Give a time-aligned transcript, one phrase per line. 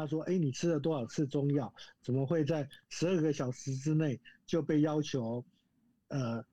[0.00, 1.72] 他说：“哎，你吃了多少次中药？
[2.02, 5.44] 怎么会在十二个小时之内就被要求，
[6.08, 6.44] 呃，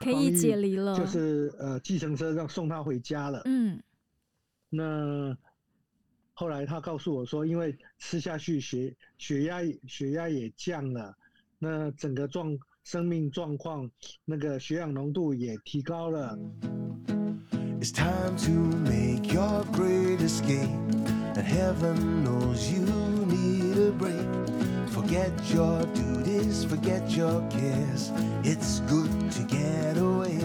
[0.00, 0.96] 可以解离了？
[0.96, 3.82] 就是呃，计程车让送他回家了。”嗯，
[4.70, 5.36] 那
[6.32, 11.16] 后来他告诉我说，因为吃下去血血压血压也降了，
[11.58, 13.90] 那整个状生命状况
[14.24, 16.36] 那个血氧浓度也提高了。
[17.80, 21.03] It's time to make your great escape,
[21.36, 22.86] and heaven knows you
[23.26, 24.14] need a break.
[24.90, 28.12] Forget your duties, forget your cares.
[28.44, 30.38] It's good to get away.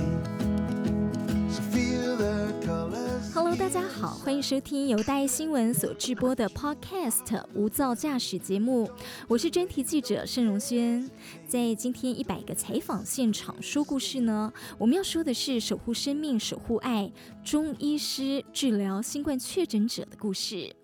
[1.50, 3.32] So feel the colors.
[3.34, 8.90] Hello，大家好，欢迎收听由大爱新闻所制播的 Podcast 无噪驾驶节目，
[9.28, 11.08] 我是专题记者盛荣轩。
[11.48, 17.12] 在今天一百个采访现场说故事呢，我们要说的是守护生命、守护爱，
[17.44, 20.76] 中医师治疗新冠确诊者的故事。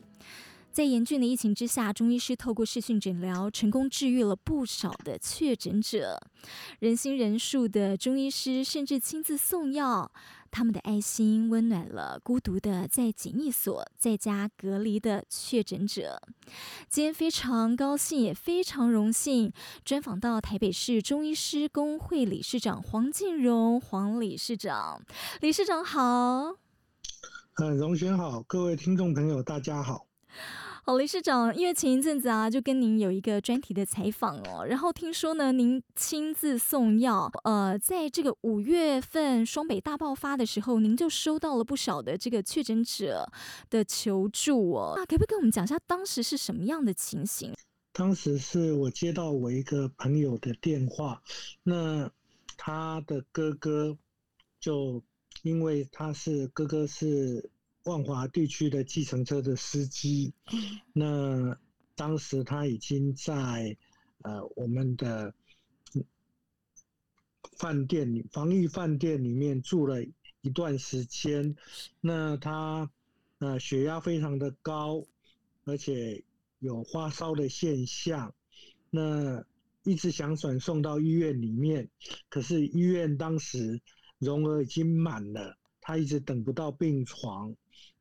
[0.75, 6.19] 在严峻的疫情之下，中医师透过视讯诊疗，成功治愈了不少的确诊者。
[6.79, 10.11] 人心仁术的中医师甚至亲自送药。
[10.51, 16.21] 他们的爱心温暖了孤独的在检疫所在家隔离的确诊者。
[16.89, 19.53] 今天非常高兴，也非常荣幸，
[19.85, 25.01] 专访到台北市中医师工会理事长黄敬荣黄理事长。
[25.39, 26.57] 理事长好，
[27.63, 30.05] 嗯，荣轩好，各位听众朋友大家好。
[30.87, 43.27] 好，理事长，因为前一阵子啊，就跟您有一个专题的采访哦，然后听说呢，您亲自送药，呃，在这个五月份双北大爆发的时候，您就收到了不少的这个确诊者
[43.67, 47.51] 的求助哦，那可不可以跟我们讲一下当时是什么样的情形？
[47.91, 51.19] 当时是我接到我一个朋友的电话，
[51.63, 52.11] 那
[52.57, 53.97] 他的哥哥
[54.59, 55.01] 就
[55.41, 57.49] 因为他是哥哥是。
[57.85, 60.33] 万华地区的计程车的司机，
[60.91, 61.55] 那
[61.95, 63.77] 当时他已经在
[64.23, 65.31] 呃我们的
[67.57, 70.03] 饭店里防疫饭店里面住了
[70.41, 71.55] 一段时间，
[72.01, 72.89] 那他
[73.37, 75.05] 呃血压非常的高，
[75.65, 76.23] 而且
[76.57, 78.33] 有发烧的现象，
[78.89, 79.45] 那
[79.83, 81.87] 一直想转送到医院里面，
[82.29, 83.79] 可是医院当时
[84.17, 87.55] 容额已经满了，他一直等不到病床。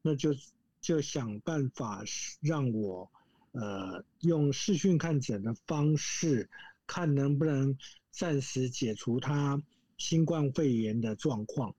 [0.07, 0.35] 那就
[0.83, 2.05] 就想办法
[2.43, 3.11] 让我，
[3.53, 6.47] 呃，用视讯看诊的方式，
[6.87, 7.75] 看能不能
[8.11, 9.59] 暂时解除他
[9.97, 11.75] 新冠肺炎的状况。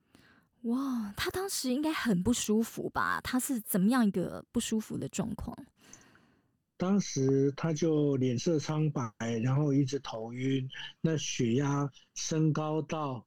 [0.63, 3.22] 哇，他当时应该很不舒服吧？
[3.22, 5.56] 他是怎么样一个不舒服的状况？
[6.75, 9.13] 当时他就脸色苍白，
[9.44, 10.68] 然后一直头晕，
[11.00, 13.24] 那血压升高到，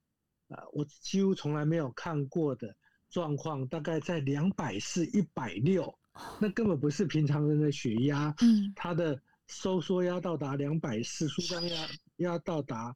[0.49, 2.75] 呃，我几乎从来没有看过的。
[3.11, 5.93] 状况大概在两百四、一百六，
[6.39, 8.35] 那根本不是平常人的血压。
[8.41, 12.95] 嗯，他的收缩压到达两百四，舒张压压到达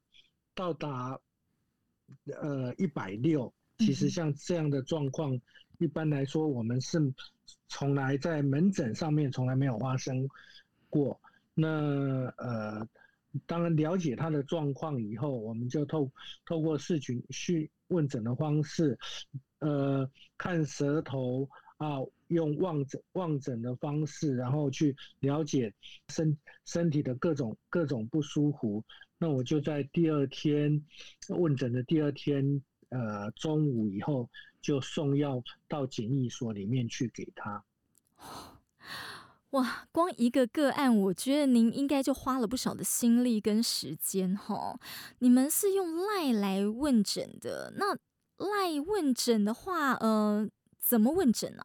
[0.53, 1.19] 到达
[2.25, 3.53] 呃一百六。
[3.79, 5.37] 其实像这样的状况，
[5.79, 6.99] 一般来说我们是
[7.67, 10.29] 从来在门诊上面从来没有发生
[10.89, 11.19] 过。
[11.55, 11.67] 那
[12.37, 12.87] 呃，
[13.45, 16.11] 当然了解他的状况以后，我们就透
[16.45, 18.97] 透过视群去问诊的方式。
[19.59, 25.73] 呃，看舌头啊，用望诊望诊的方式，然后去了解
[26.09, 28.83] 身身体的各种各种不舒服。
[29.17, 30.83] 那我就在第二天
[31.29, 34.29] 问诊的第二天，呃，中午以后
[34.61, 37.63] 就送药到检疫所里面去给他。
[39.53, 44.79] 哇，光一个个案，我觉得您应该就花了不少的心力跟时间哈。
[45.19, 47.97] 你们是用赖来问诊的，那？
[48.35, 51.63] 赖问诊的话，呃，怎么问诊呢？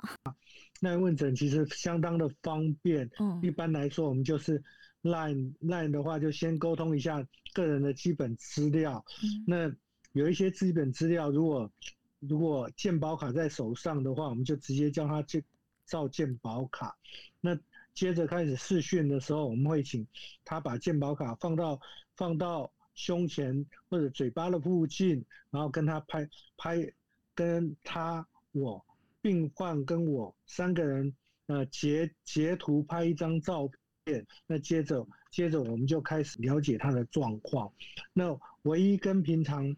[0.81, 3.11] 赖问诊其实相当的方便。
[3.19, 4.63] 嗯，一般来说，我们就是
[5.01, 9.03] 赖赖的话，就先沟通一下个人的基本资料。
[9.23, 9.77] 嗯，那
[10.13, 11.73] 有一些基本资料，如果
[12.21, 15.43] 如果健保卡在手上的话，我们就直接叫他去
[15.87, 16.95] 照健保卡。
[17.41, 17.59] 那
[17.99, 20.07] 接着开始试训的时候，我们会请
[20.45, 21.81] 他把健保卡放到
[22.15, 22.71] 放到。
[22.95, 26.93] 胸前或者嘴巴的附近，然后跟他拍拍，
[27.33, 28.85] 跟他我
[29.21, 31.15] 病患跟我三个人，
[31.47, 33.71] 呃截截图拍一张照
[34.03, 37.73] 片那接着接着我们就开始了解他的状况。
[38.13, 39.77] 那唯一跟平常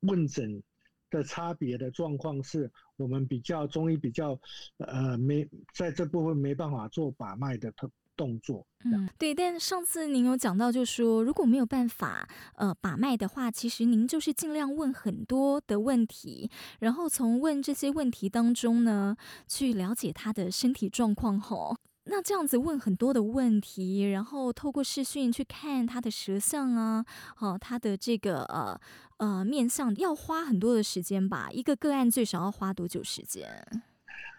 [0.00, 0.62] 问诊
[1.08, 4.38] 的差别的状况是，我们比较中医比较
[4.78, 7.90] 呃没在这部分没办法做把脉的特。
[8.16, 16.50] 动作，嗯，对，但上次您有讲到，就说如果没有办法呃把脉的话，其实您就是尽量问很多的问题，
[16.80, 19.16] 然后从问这些问题当中呢，
[19.48, 21.40] 去了解他的身体状况。
[21.40, 21.74] 吼，
[22.10, 27.06] 那这样子问很多的问题，然后透过视讯去看他的舌象啊，
[27.38, 28.78] 哦，他的这个呃
[29.18, 31.48] 呃面相，要花很多的时间吧？
[31.50, 33.48] 一个个案最少要花多久时间？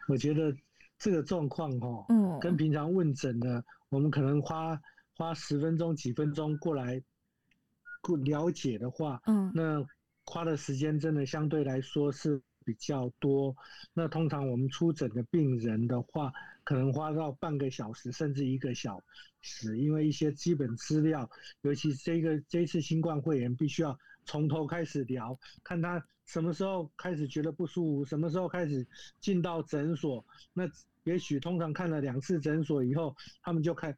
[0.07, 0.55] 我觉得。
[1.03, 2.05] 这个状况哈，
[2.39, 4.79] 跟平常问诊的，我们可能花
[5.17, 7.01] 花十分钟、几分钟过来
[8.03, 9.83] 过了解的话，嗯，那
[10.25, 13.55] 花的时间真的相对来说是比较多。
[13.95, 16.31] 那通常我们出诊的病人的话，
[16.63, 19.01] 可能花到半个小时甚至一个小
[19.41, 21.29] 时，因为一些基本资料，
[21.61, 28.87] 尤其这个这次新冠肺炎，必须要从头开始聊，看他什么时候开始觉得不舒服，什么时候开始
[29.19, 30.69] 进到诊所，那。
[31.03, 33.97] 也许通常看了两次诊所以后，他们就看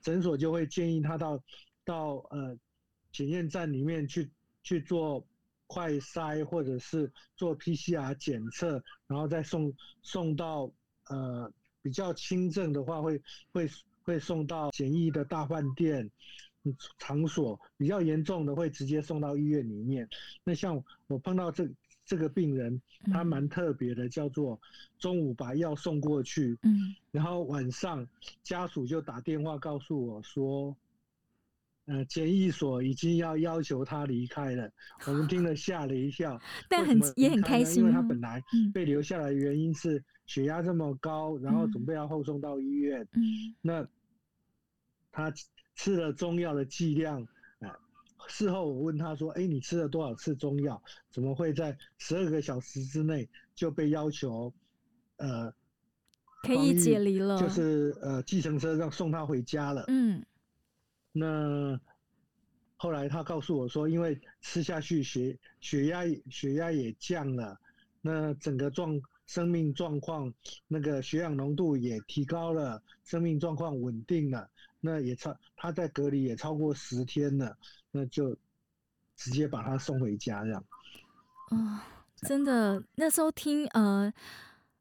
[0.00, 1.42] 诊所就会建议他到
[1.84, 2.56] 到呃
[3.10, 4.30] 检验站里面去
[4.62, 5.26] 去做
[5.66, 10.70] 快筛或者是做 PCR 检测，然后再送送到
[11.08, 11.52] 呃
[11.84, 13.22] 比较轻症的话会
[13.52, 13.70] 会
[14.02, 16.10] 会送到简易的大饭店
[16.98, 20.08] 场所，比较严重的会直接送到医院里面。
[20.42, 21.68] 那像我碰到这。
[22.06, 24.60] 这个病人他蛮特别的，叫做
[24.98, 28.06] 中午把药送过去，嗯，然后晚上
[28.42, 30.76] 家属就打电话告诉我说，
[31.86, 34.70] 呃，检疫所已经要要求他离开了。
[35.06, 38.42] 我们听了吓了一跳， 但很也很开心，因为他本来
[38.72, 43.22] 被留下来的原因是血压这么高，然后准备要后送到医院，嗯，
[43.60, 43.86] 那
[45.12, 45.32] 他
[45.74, 47.26] 吃了中药的剂量。
[48.26, 50.82] 事后我问他说：“哎，你吃了多少次中药？
[51.10, 54.50] 怎么会在十二个小时之内就被要求，
[55.18, 55.52] 呃，
[56.42, 57.38] 可以解离了？
[57.38, 60.24] 就是呃，计程车让送他回家了。”嗯，
[61.16, 61.80] 那
[62.76, 67.56] 后来他告诉我说，因为吃下去血血压血压也降了，
[68.00, 70.34] 那整个状生命状况
[70.66, 74.50] 那个血氧浓度也提高了，生命状况稳定了。
[74.80, 77.56] 那也超他在隔离也超过十天了。
[77.92, 78.36] 那就
[79.14, 80.64] 直接把他送回家，这样。
[81.50, 84.12] 啊，真的，那时候听呃，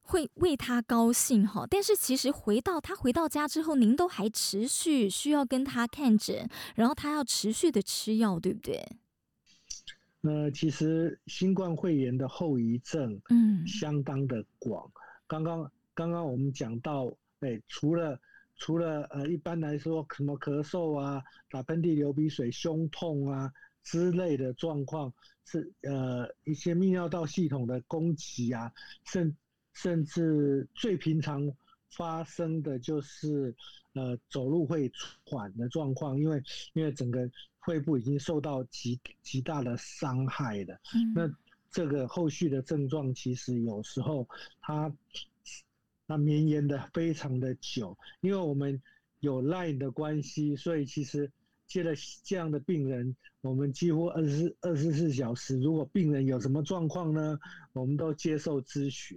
[0.03, 1.65] 会为他高兴哈。
[1.67, 8.87] 但是其实回到他回到家之后，您都还持续需要跟他看诊，然后他要持续的吃药，对不对？
[10.21, 14.91] 那其实新冠肺炎的后遗症，嗯，相当的广。
[15.25, 18.19] 刚刚刚刚我们讲到，哎，除了。
[18.55, 23.51] 除了呃，一般来说，什么咳嗽啊、打喷嚏、流鼻水、胸痛啊
[23.83, 25.11] 之类的状况，
[25.43, 28.71] 是呃一些泌尿道系统的攻击啊，
[29.05, 29.35] 甚
[29.73, 31.51] 甚至最平常
[31.89, 33.55] 发生的就是
[33.93, 34.91] 呃走路会
[35.25, 36.41] 喘的状况，因为
[36.73, 37.29] 因为整个
[37.65, 40.79] 肺部已经受到极极大的伤害了。
[41.13, 41.29] 那
[41.71, 44.27] 这个后续的症状，其实有时候
[44.61, 44.93] 它。
[46.05, 48.79] 那绵延的非常的久，因为我们
[49.21, 51.31] 有 line 的关系，所以其实
[51.67, 51.91] 接了
[52.23, 57.37] 这样的病人，我们几乎二十二十四小时，如果病人有什么状况呢，
[57.73, 59.15] 我们都接受咨询。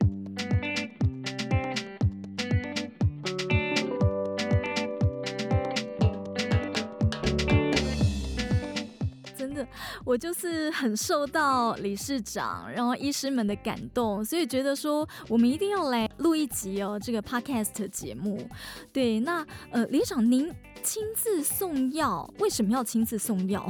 [10.06, 18.48] 我就是很受到理事长，然后医师们的感动，所以觉得说我们一定要来录一集哦，这个 podcast 节目。
[18.92, 20.48] 对，那呃，理事长您
[20.80, 23.68] 亲自送药，为什么要亲自送药？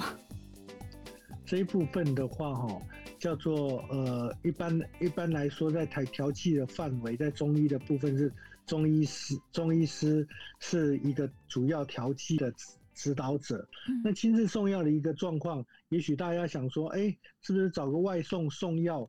[1.47, 2.83] 这一部分的话，哈，
[3.19, 8.31] 叫做呃，一般一般来说，在调调剂的范围，在中医的部分是
[8.67, 10.29] 中医师，中医师
[10.61, 12.53] 是一个主要调剂的。
[12.97, 13.69] 指导者，
[14.03, 19.09] 那亲自送药的一个状况，也许大家想说，哎，是不是找个外送送药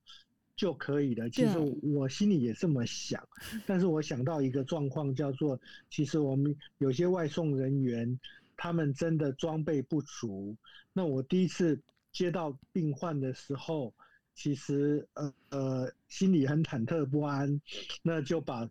[0.58, 1.29] 就可以了？
[1.29, 3.25] 其实我心里也这么想，
[3.65, 8.20] 但是我想到一个状况，叫做，其实我们有些外送人员，
[8.58, 10.56] 他们真的装备不足。
[10.91, 13.94] 那我第一次接到病患的时候，
[14.36, 17.62] 其实呃呃，心里很忐忑不安，
[18.03, 18.70] 那就把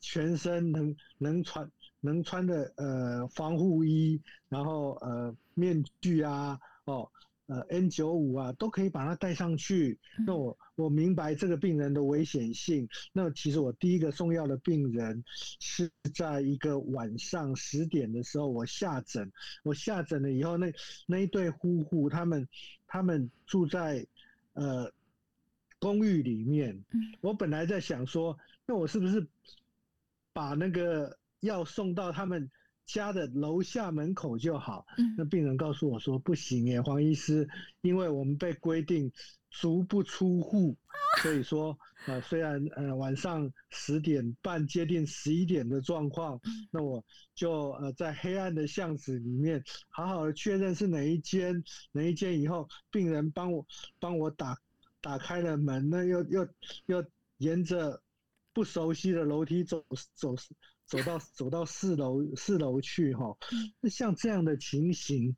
[0.00, 1.70] 全身能能穿。
[2.00, 7.10] 能穿的呃防护衣，然后呃面具啊，哦，
[7.46, 9.98] 呃 N 九五啊，都可以把它带上去。
[10.26, 12.88] 那我我明白这个病人的危险性。
[13.12, 19.32] 那其实我第一个送药的病人是在一个晚上十点的时候，我下诊。
[19.64, 20.72] 我下诊了以后，那
[21.06, 22.46] 那一对夫妇他们
[22.86, 24.06] 他们住在
[24.52, 24.92] 呃
[25.80, 26.84] 公寓里面。
[27.20, 29.26] 我本来在想说，那我是不是
[30.32, 32.50] 把那个药送到他们？
[32.88, 34.86] 家的楼下门口就好。
[35.18, 37.46] 那病人告诉我说：“不行耶，黄医师，
[37.82, 39.12] 因为我们被规定
[39.50, 40.74] 足不出户，
[41.20, 46.40] 所以说，呃，虽然呃晚上十点半接近十一点的状况，
[46.70, 47.04] 那我
[47.34, 53.66] 就呃在黑暗的巷子里面好好的确认是哪一间哪一间以后，病人帮我
[54.00, 54.56] 帮我打
[55.02, 56.48] 打开了门，那又又
[56.86, 57.04] 又
[57.36, 58.02] 沿着
[58.54, 60.34] 不熟悉的楼梯走走。”
[60.88, 63.36] 走到 走到四楼四楼去哈，
[63.80, 65.36] 那像这样的情形，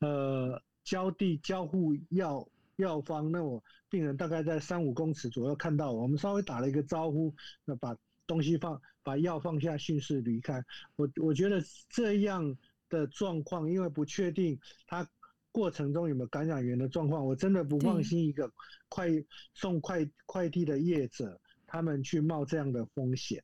[0.00, 10.62] 呃，交递交互药药方，那我病人大概在三五公尺左右看到我们稍微打了一个招呼，那把东西放把药放下，迅速离开。
[10.96, 12.56] 我我觉得这样
[12.88, 15.08] 的状况，因为不确定他
[15.52, 18.50] 过程中有没有感染源的状况，我真的不放心一个
[18.88, 19.08] 快
[19.54, 23.42] 送快快递的业者，他们去冒这样的风险。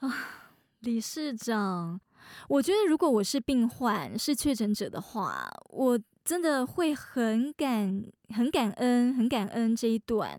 [0.00, 0.14] 啊，
[0.80, 2.00] 理事长，
[2.48, 10.38] 我觉得如果我是病患、是确诊者的话，我真的会很感、很感恩、很感恩这一段，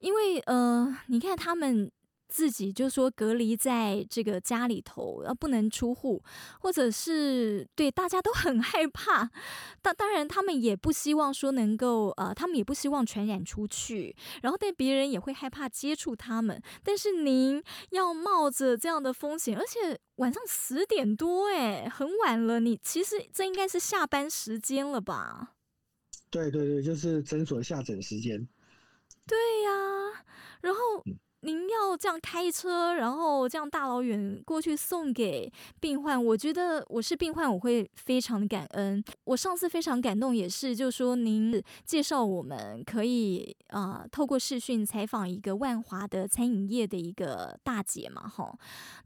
[0.00, 1.90] 因为呃，你看他们。
[2.36, 6.22] 自己就说隔离在这个家里头，要不能出户，
[6.60, 9.30] 或者是对大家都很害怕。
[9.80, 16.62] 当当然，他们也不希望说能够呃，他们也不希望传染出去，然后但别人也会害怕接触他们。
[16.84, 17.62] 但是您
[17.92, 22.60] 要冒着这样的风险，而且晚上十点多，哎，很晚了。
[22.60, 25.54] 你其实这应该是下班时间了吧？
[26.28, 28.46] 对对对，就是诊所下诊时间。
[29.26, 30.24] 对呀，
[30.60, 30.78] 然后。
[31.46, 39.02] 您要这样开车，然后这样大老远过去送给病患，我觉得我是病患，我会非常的感恩。
[39.22, 48.52] 我上次非常感动，也是就说您介绍我们可以啊，透过视讯采访一个万华的餐饮业的一个大姐嘛，哈。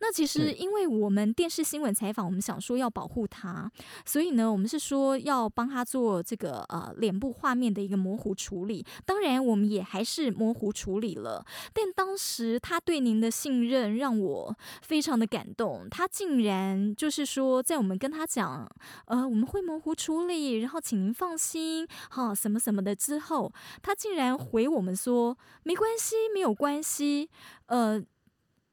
[0.01, 3.71] 那其实因为我们电视新闻采访，我们想说要保护她，
[4.07, 8.83] 所以呢，我们是说要帮她做这个呃脸部画面的一个模糊处理。
[9.05, 11.45] 当然，我们也还是模糊处理了，
[11.75, 18.71] 但当时他对您的信任让我非常的感动，他竟然就是说，在我们跟他讲，
[19.07, 27.29] 呃，我们会模糊处理，然后请您放心，哈，什么什么的之后，他竟然回我们说没关系，没有关系，
[27.67, 28.01] 呃，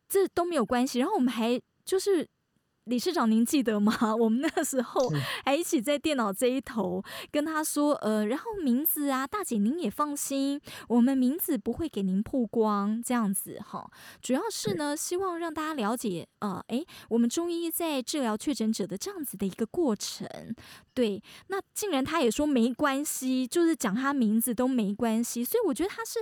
[0.08, 2.28] 这都没有关系，然后我们还就是。
[2.88, 3.94] 理事长，您记得吗？
[4.16, 5.12] 我们那时候
[5.44, 13.90] 还一起在电脑这一头跟他说，呃，然后名字啊，大姐您也放心，我们名字不会给您曝光，这样子哈。
[14.22, 20.28] 主要是呢，希望让大家了解，呃，哎，我们中医在治疗确诊者的这样子的一个过程。
[20.94, 26.20] 对，那竟然他也说没关系，就是讲他名字都没关系，所以我觉得他是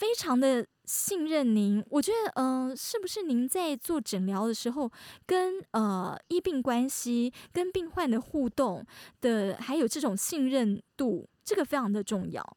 [0.00, 0.66] 非常的。
[0.86, 4.90] 信任您，我觉得，嗯，是不是您在做诊疗的时候，
[5.24, 8.84] 跟呃医病关系、跟病患的互动
[9.20, 12.56] 的，还有这种信任度，这个非常的重要。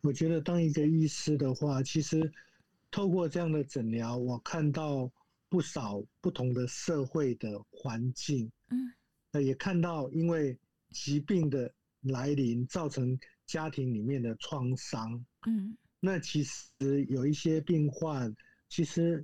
[0.00, 2.32] 我觉得当一个医师的话，其实
[2.90, 5.10] 透过这样的诊疗，我看到
[5.50, 8.90] 不少不同的社会的环境，嗯，
[9.32, 10.58] 呃，也看到因为
[10.92, 11.70] 疾病的
[12.04, 15.76] 来临造成家庭里面的创伤，嗯。
[16.00, 16.66] 那其实
[17.08, 18.34] 有一些病患，
[18.70, 19.22] 其实，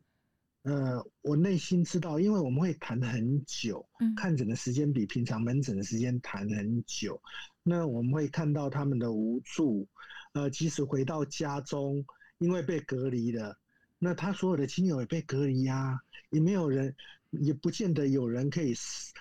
[0.62, 7.18] 呃，我内心知道，因为我们会谈很久，看诊的时间比平常门诊的时间谈很久，
[7.62, 9.88] 那我们会看到他们的无助，
[10.35, 12.04] 呃，即使回到家中，
[12.37, 13.59] 因为被隔离了，
[13.99, 16.95] 那他所有的亲友也被隔离啊，也没有人，
[17.30, 18.75] 也不见得有人可以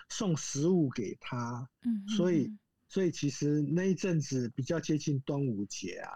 [0.09, 2.53] 送食物给他，嗯，所以，
[2.89, 6.11] 所以其实那一阵子比较接近端午节啊。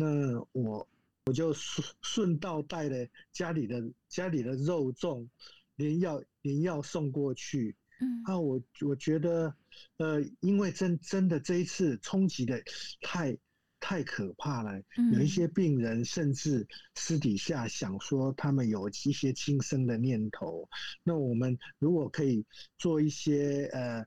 [0.00, 0.88] 那我
[1.26, 5.28] 我就顺顺道带了家里的家里的肉粽，
[5.76, 7.76] 连药连药送过去。
[8.00, 9.54] 嗯，啊，我我觉得，
[9.98, 12.62] 呃，因为真真的这一次冲击的
[13.02, 13.36] 太。
[13.80, 14.80] 太可怕了，
[15.12, 20.68] 有一些病人甚至私底下想说他们有一些轻生的念头。
[21.02, 22.44] 那我们如果可以
[22.78, 24.06] 做一些呃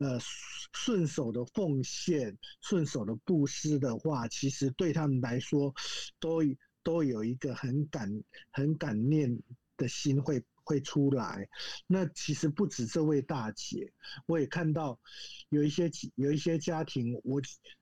[0.00, 0.18] 呃
[0.72, 5.72] 顺手的奉献、顺手的布施的话，其实对他们来说
[6.18, 6.42] 都
[6.82, 9.38] 都有一个很感很感念
[9.76, 11.48] 的心，会会出来。
[11.86, 13.92] 那其实不止这位大姐，
[14.26, 14.98] 我也看到
[15.50, 17.40] 有一些有一些家庭，我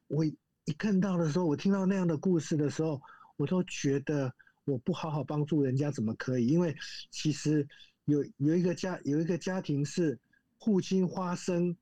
[0.09, 0.25] 我
[0.73, 2.99] 一看到的时候，我听到那样的故事的时候，
[3.37, 4.33] 我都觉得
[4.65, 6.47] 我不好好帮助人家怎么可以？
[6.47, 6.75] 因为
[7.11, 7.69] 其实
[8.07, 10.19] 有有一个家有一个家庭是
[10.59, 11.77] 父亲发生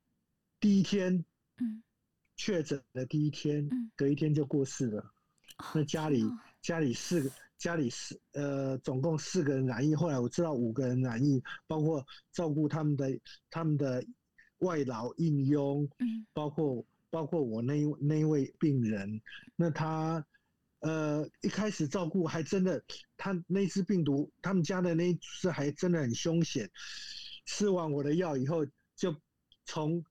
[0.59, 1.23] 第一天，
[1.61, 1.81] 嗯，
[2.35, 5.09] 确诊的第一天，嗯，隔一天就过世了。
[5.73, 6.25] 那家里
[6.61, 13.17] 家里四个家里四呃总共四个人染疫，后来我知道五个人染疫，包括照顾他们的
[13.49, 14.03] 他们的
[14.57, 19.21] 外劳应佣，嗯包括包括我那一那一位病人，
[19.55, 20.25] 那他
[20.79, 22.83] 呃一开始照顾还真的，
[23.15, 26.67] 他那只病毒他们家的那只还真的很凶险，
[27.45, 28.65] 吃完我的药以后
[28.95, 29.15] 就
[29.65, 30.03] 从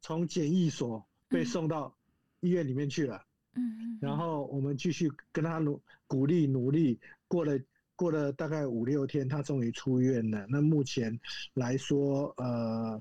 [0.00, 1.96] 从检疫所被嗯送到
[2.40, 3.20] 医院里面去了。
[3.56, 7.58] 嗯嗯，然后我们继续跟他努鼓励努力，过了
[7.96, 10.44] 过了大概五六天，他终于出院了。
[10.48, 11.18] 那目前
[11.54, 13.00] 来说，呃，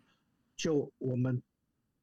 [0.56, 1.42] 就我们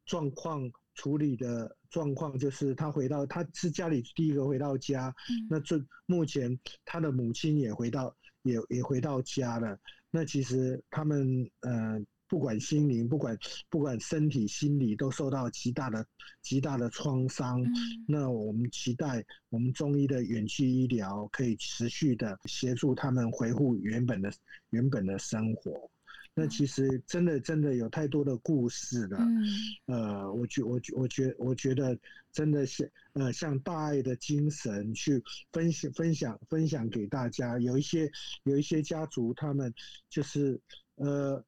[0.04, 9.78] 状况处理的状况，就是他回到他是家里第一个回到家，嗯那这目前他的母亲也回到也也回到家了。
[10.10, 16.04] 那其实他们呃，不管心灵，不管不管身体、心理，都受到极大的
[16.42, 17.62] 极大的创伤。
[17.62, 17.70] 嗯
[18.08, 24.32] 那我们期待我们中医的远距医疗可以持续的协助他们恢复原本的
[24.70, 25.88] 原本的生活。
[26.32, 29.18] 那其实真的真的有太多的故事了。
[29.18, 29.44] 嗯
[29.86, 31.98] 呃，我觉我觉我觉我觉得
[32.32, 35.22] 真的是呃，像大爱的精神去
[35.52, 37.58] 分享分享分享给大家。
[37.58, 38.10] 有一些
[38.44, 39.74] 有一些家族，他们
[40.08, 40.58] 就是
[40.94, 41.44] 呃，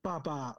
[0.00, 0.56] 爸爸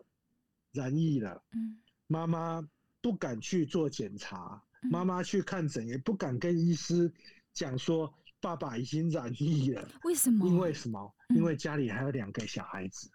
[0.71, 2.65] 染疫了，嗯妈妈
[3.01, 7.11] 不敢去做检查，嗯妈妈去看诊也不敢跟医师
[7.53, 10.47] 讲说爸爸已经染疫了，为什么？
[10.47, 11.13] 因为什么？
[11.29, 13.09] 嗯因为家里还有两个小孩子。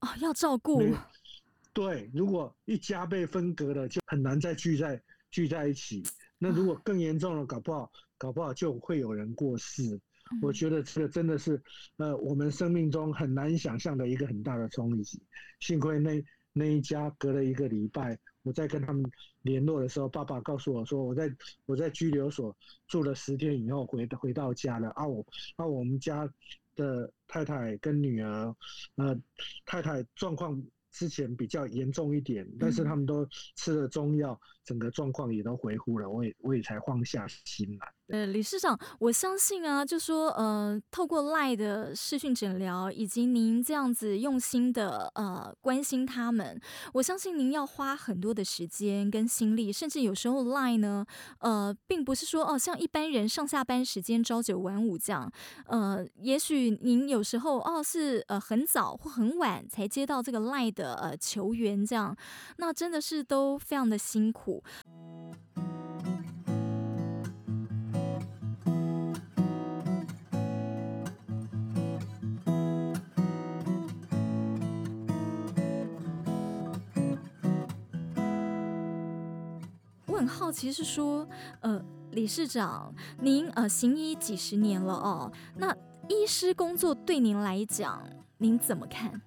[0.00, 0.82] 哦要照顾
[1.72, 6.02] 对，如果一家被分隔了，就很难再聚在聚在一起。
[6.38, 10.00] 那如果更严重了，搞不好搞不好就会有人过世。
[10.42, 11.62] 我嗯觉得这个真的是，
[11.98, 15.22] 呃，我们生命中很难想象的一个很大的冲击。
[15.60, 19.04] 幸亏那那一家隔了一个礼拜，我在跟他们
[19.42, 21.30] 联络的时候，爸爸告诉我说，我在
[21.66, 22.56] 我在拘留所
[22.88, 24.88] 住了十天以后回回到家了。
[24.90, 25.24] 啊，我
[25.56, 26.26] 啊我们家
[26.76, 28.56] 的太太跟女儿，
[28.94, 29.20] 呃，
[29.64, 30.62] 太太状况
[30.92, 32.84] 之前比较严重一点，但是嗯。
[32.84, 37.86] 他们都吃了中药，整个状况也都恢复了，我也我也才放下心来。
[38.08, 46.60] 呃，理事长，我相信啊，就说呃，透过赖的视讯诊疗，以及您这样子用心的呃关心他们，
[46.94, 51.04] 我相信您要花很多的时间跟心力，甚至有时候赖呢，
[51.40, 55.30] 呃，并不是说哦，像一般人上下班时间朝九晚五这样，
[55.66, 62.16] 呃，也许您有时候哦是呃很早或很晚才接到这个赖的呃球员这样，
[62.58, 64.55] 那真的是都非常的辛苦。
[80.06, 81.28] 我很好奇是说，
[81.60, 85.76] 呃，理事长，您呃行医几十年了哦，那
[86.08, 88.02] 医师工作对您来讲，
[88.38, 89.20] 您怎么看？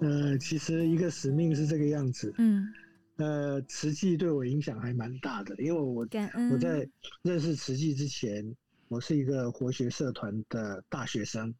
[0.00, 2.32] 呃，其实一个使命是这个样子。
[2.38, 2.72] 嗯，
[3.20, 6.50] 呃，慈济对我影响还蛮大的，因为我感恩。
[6.50, 6.88] 我在
[7.20, 8.56] 认识慈济之前，
[8.88, 11.54] 我是一个活学社团的大学生。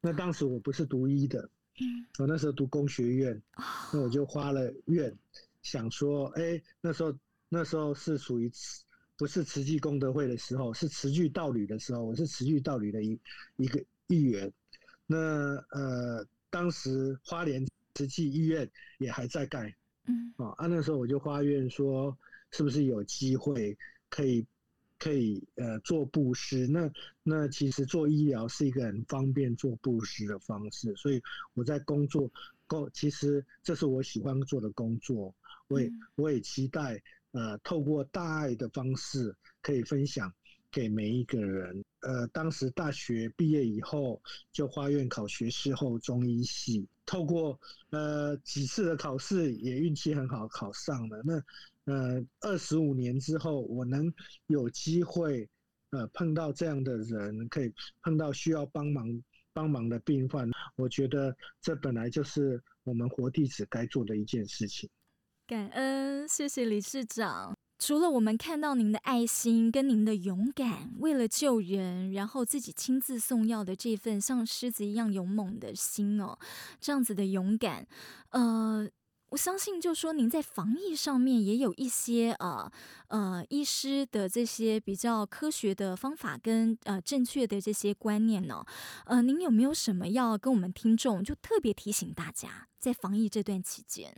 [0.00, 5.12] 那当时我不是读医的，嗯我那时候读工学院，啊那我就花了愿，
[5.62, 7.12] 想说，哎，那时候
[7.48, 8.84] 那时候是属于慈
[9.16, 13.18] 不是慈济功德会的时候，是慈济道侣的时候，我是慈济道侣的一
[13.56, 14.52] 一个议员。
[15.06, 15.16] 那
[15.70, 19.74] 呃，当时花莲慈济医院也还在盖，
[20.06, 22.16] 嗯啊，啊，那时候我就发愿说，
[22.50, 23.76] 是不是有机会
[24.08, 24.46] 可以
[24.98, 26.66] 可以呃做布施？
[26.66, 26.90] 那
[27.22, 31.22] 那其实做医疗是一个很方便做布施的方式，所以
[31.54, 32.30] 我在工作
[32.66, 35.34] 工，其实这是我喜欢做的工作，
[35.68, 40.32] 我也嗯我也期待呃透过大爱的方式可以分享
[40.70, 41.84] 给每一个人。
[42.06, 44.20] 呃，当时大学毕业以后
[44.52, 47.58] 就花院考学士后中医系，透过
[47.90, 51.22] 呃几次的考试也运气很好考上了。
[51.24, 54.12] 那呃二十五年之后，我能
[54.48, 55.48] 有机会
[55.90, 59.22] 呃碰到这样的人，可以碰到需要帮忙
[59.54, 64.90] 帮忙的病患，我觉得这本来就是我们活弟子该做的一件事情。
[65.46, 67.56] 感恩，谢谢理事长。
[67.78, 76.38] 除了我们看到您的爱心跟您的勇敢，为了救人，然后自己亲自送药的这份像狮子一样勇猛的心哦，
[76.80, 77.86] 这样子的勇敢，
[78.30, 78.88] 呃，
[79.30, 82.70] 我相信就说您在防疫上面也有一些呃
[83.08, 88.64] 呃医师的这些比较科学的方法跟呃正确的这些观念呢，
[89.06, 94.14] 呃，您有没有什么要跟我们听众就特别提醒大家，在防疫这段期间？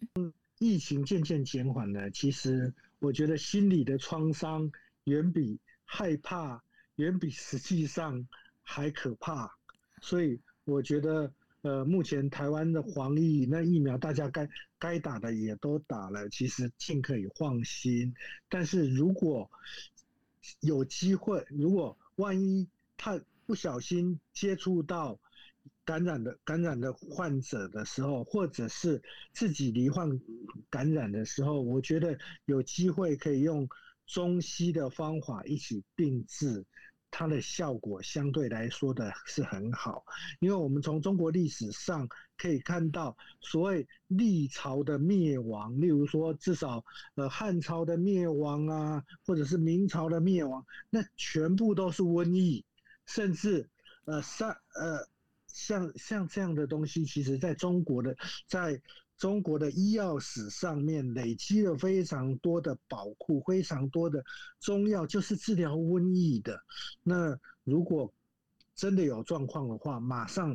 [0.58, 2.72] 疫情渐渐减缓了，其实
[3.06, 4.68] 我觉得心理的创伤
[5.04, 6.60] 远比害怕，
[6.96, 8.26] 远比实际上
[8.64, 9.48] 还可怕。
[10.02, 18.12] 所以我觉得，呃，目前台湾的防疫那疫苗，大家该该打的也都打了，其实尽可以放心。
[18.48, 19.48] 但是如果
[20.58, 22.66] 有机会，如果万一
[22.96, 25.16] 他不小心接触到，
[25.86, 29.00] 感染的感染的患者的时候，或者是
[29.32, 30.20] 自己罹患
[30.68, 33.68] 感染的时候，我觉得有机会可以用
[34.04, 36.64] 中西的方法一起并治，
[37.08, 40.04] 它的效果相对来说的是很好。
[40.40, 52.64] 因为我们从中国历史上可以看到，所谓历朝的灭亡，例如说至少呃汉朝的灭亡啊，或者是明朝的灭亡，那全部都是瘟疫，
[53.06, 53.70] 甚至
[54.04, 55.08] 呃三呃。
[55.56, 58.14] 像像这样的东西，其实在中国的，
[58.46, 58.78] 在
[59.16, 64.22] 中国的医药史上面累积了非常多的宝库，非常多的
[64.60, 66.62] 中药，就是治疗瘟疫的。
[67.02, 68.12] 那如果
[68.74, 70.54] 真的有状况的话，马上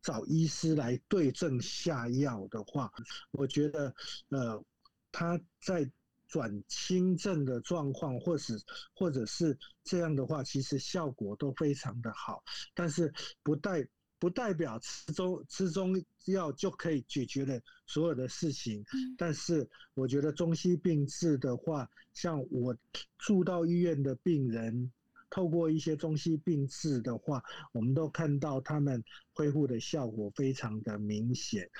[0.00, 2.92] 找医师来对症下药的话，
[3.32, 3.92] 我觉得，
[4.28, 4.64] 呃，
[5.10, 5.90] 他在
[6.28, 8.56] 转轻症的状况，或是
[8.94, 12.40] 或者是这样的话，其实效果都非常的好，
[12.72, 13.84] 但是不带。
[14.18, 18.84] 不代表吃中吃中药就可以解决了所有的事情，
[19.16, 22.76] 但是我觉得中西并治的话，像我
[23.18, 24.92] 住到医院的病人，
[25.30, 29.02] 透过一些中西并治的话，我们都看到他们
[29.32, 31.70] 恢复的效果非常的明显。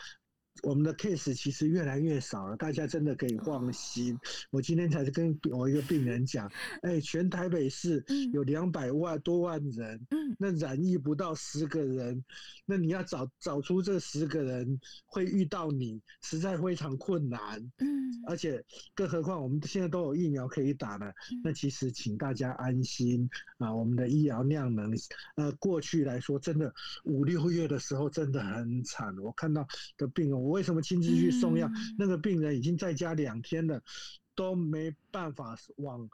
[0.63, 4.19] 我们的 case 其实越来越少了，大家真的可以放心。
[4.51, 6.51] 我今天才是跟我一个病人讲，
[6.83, 10.01] 哎，全台北市有两百万多万人，
[10.39, 12.25] 那染疫不到十个人，
[12.67, 17.61] 那你要找找出这十个人会遇到你，实在非常困难。
[17.79, 17.87] 嗯，
[18.27, 21.13] 而且更何况我们现在都有疫苗可以打了，
[21.45, 24.93] 那其实请大家安心啊，我们的医疗量能，
[25.37, 26.73] 呃，过去来说真的
[27.05, 29.65] 五六月的时候真的很惨，我看到
[29.97, 30.48] 的病人。
[30.49, 31.71] 我为什么亲自去送药？
[31.99, 33.81] 那个病人已经在家两天了，
[34.35, 36.09] 都没办法往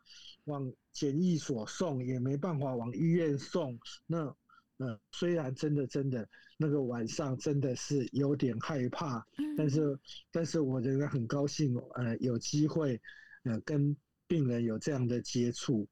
[0.47, 3.79] 往检疫所送，也没办法往医院送。
[4.09, 4.35] 那
[4.79, 9.25] 呃，虽然真的真的那个晚上真的是有点害怕，
[9.57, 9.97] 但是
[10.33, 13.01] 但是我仍然很高兴，呃，有机会
[13.44, 15.87] 呃跟病人有这样的接触。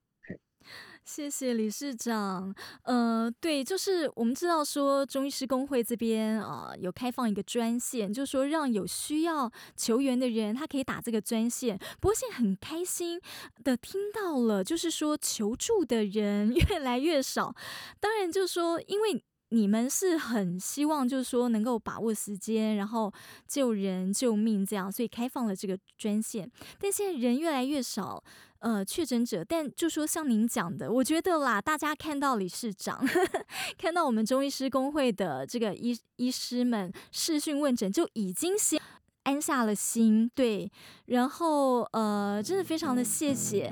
[1.04, 2.54] 谢谢理事长。
[2.84, 11.76] 呃，对，就是我们知道说中医师工会这边啊有开放一个专线，就是说让有需要求援的人他可以打这个专线。
[12.00, 13.20] 不过现在很开心
[13.64, 17.54] 的听到了，就是说求助的人 越来越少。
[18.00, 23.12] 当然，就是说因为你们是很希望就是说能够把握时间，然后
[23.46, 26.50] 救人救命这样，所以开放了这个专线。
[26.78, 28.22] 但现在人越来越少。
[28.62, 33.04] 呃，确诊者，但就说像您讲的，我觉得啦，大家看到理事长，
[33.76, 38.80] 看到我们中医师工会的这个医医师们视讯问诊，就已经先
[39.24, 40.70] 安下了心，对，
[41.06, 43.68] 然后呃，真的非常的谢谢。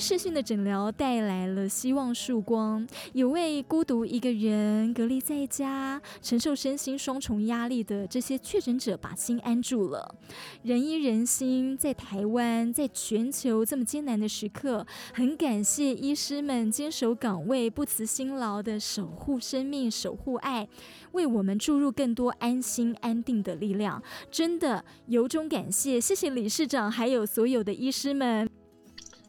[0.00, 10.14] 视讯的诊疗带来了希望曙光，有为孤独一个人隔离在家，承受身心双重压力的这些确诊者把心安住了。
[10.62, 20.66] 人医人心，在台湾，在全球这么艰难的时刻，很感谢医师们坚守岗位、不辞辛劳的守护生命、守护爱，
[21.12, 24.02] 为我们注入更多安心安定的力量。
[24.30, 28.48] 真的由衷感谢，谢谢理事长，还有所有的医师们。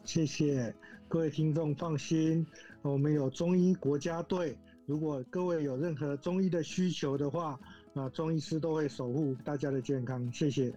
[0.04, 0.74] 谢谢
[1.08, 2.46] 各位听众，放心，
[2.82, 4.56] 我们有中医国家队。
[4.84, 7.58] 如果各位有任何中医的需求的话，
[7.92, 10.30] 那中医师都会守护大家的健康。
[10.32, 10.72] 谢谢，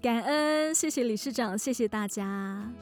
[0.00, 2.72] 感恩，谢谢理事长，谢谢大家。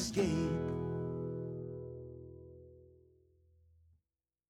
[0.00, 0.79] escape.